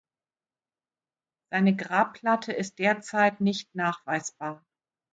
[1.51, 4.65] Seine Grabplatte ist derzeit nicht nachweisbar.